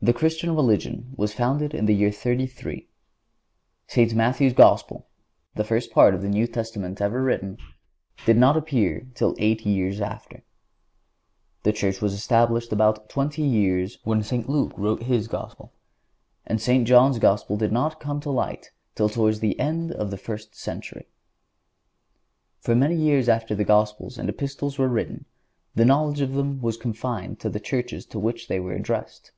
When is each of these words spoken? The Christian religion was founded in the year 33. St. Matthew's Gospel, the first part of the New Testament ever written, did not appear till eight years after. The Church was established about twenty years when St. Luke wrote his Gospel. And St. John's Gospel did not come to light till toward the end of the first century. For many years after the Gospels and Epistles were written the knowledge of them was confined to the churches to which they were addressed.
The 0.00 0.12
Christian 0.12 0.54
religion 0.54 1.12
was 1.16 1.34
founded 1.34 1.74
in 1.74 1.86
the 1.86 1.94
year 1.94 2.12
33. 2.12 2.86
St. 3.88 4.14
Matthew's 4.14 4.52
Gospel, 4.52 5.08
the 5.56 5.64
first 5.64 5.90
part 5.90 6.14
of 6.14 6.22
the 6.22 6.28
New 6.28 6.46
Testament 6.46 7.00
ever 7.00 7.20
written, 7.20 7.58
did 8.24 8.36
not 8.36 8.56
appear 8.56 9.08
till 9.16 9.34
eight 9.40 9.66
years 9.66 10.00
after. 10.00 10.44
The 11.64 11.72
Church 11.72 12.00
was 12.00 12.14
established 12.14 12.72
about 12.72 13.08
twenty 13.08 13.42
years 13.42 13.98
when 14.04 14.22
St. 14.22 14.48
Luke 14.48 14.72
wrote 14.76 15.02
his 15.02 15.26
Gospel. 15.26 15.72
And 16.46 16.60
St. 16.62 16.86
John's 16.86 17.18
Gospel 17.18 17.56
did 17.56 17.72
not 17.72 17.98
come 17.98 18.20
to 18.20 18.30
light 18.30 18.70
till 18.94 19.08
toward 19.08 19.34
the 19.40 19.58
end 19.58 19.90
of 19.90 20.12
the 20.12 20.16
first 20.16 20.54
century. 20.54 21.08
For 22.60 22.76
many 22.76 22.94
years 22.94 23.28
after 23.28 23.56
the 23.56 23.64
Gospels 23.64 24.16
and 24.16 24.28
Epistles 24.28 24.78
were 24.78 24.88
written 24.88 25.24
the 25.74 25.84
knowledge 25.84 26.20
of 26.20 26.34
them 26.34 26.60
was 26.62 26.76
confined 26.76 27.40
to 27.40 27.50
the 27.50 27.58
churches 27.58 28.06
to 28.06 28.20
which 28.20 28.46
they 28.46 28.60
were 28.60 28.74
addressed. 28.74 29.32